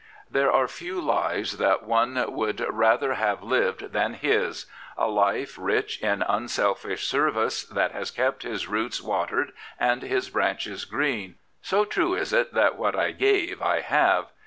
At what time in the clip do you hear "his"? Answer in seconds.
8.41-8.67, 10.01-10.31